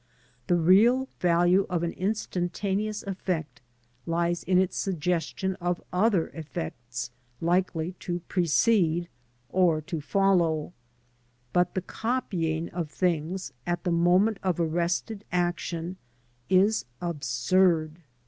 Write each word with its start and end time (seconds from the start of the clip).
The 0.47 0.55
real 0.55 1.07
value 1.19 1.67
of 1.69 1.83
an 1.83 1.91
instantaneous 1.91 3.03
effect 3.03 3.61
lies 4.07 4.41
in 4.41 4.57
its 4.57 4.75
suggestion 4.75 5.53
of 5.61 5.79
other 5.93 6.29
effects 6.29 7.11
likely 7.39 7.91
to 7.99 8.21
precede 8.21 9.09
or 9.49 9.79
to 9.81 10.01
follow, 10.01 10.73
but 11.53 11.75
the 11.75 11.83
copying 11.83 12.69
of 12.69 12.89
things 12.89 13.53
at 13.67 13.83
the 13.83 13.91
moment 13.91 14.39
of 14.41 14.59
arrested 14.59 15.23
action 15.31 15.97
is 16.49 16.85
absurd. 16.99 18.01